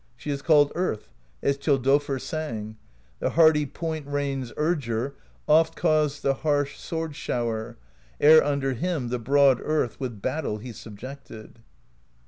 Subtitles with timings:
[0.15, 1.09] She is called Earth,
[1.43, 2.75] as Thjodolfr sang:
[3.19, 5.13] The hardy Point Rain's Urger
[5.47, 7.77] Oft caused the harsh sword shower.
[8.19, 11.59] Ere under him the broad Earth With battle he subjected.